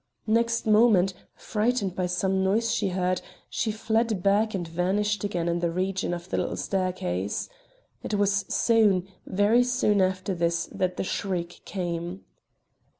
[0.25, 5.59] Next moment, frightened by some noise she heard, she fled back and vanished again in
[5.59, 7.47] the region of the little staircase.
[8.01, 12.23] It was soon, very soon after this that the shriek came.